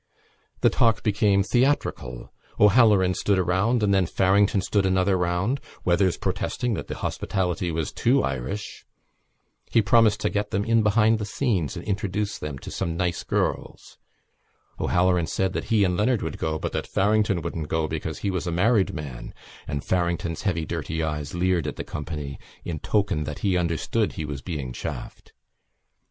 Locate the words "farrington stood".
4.07-4.83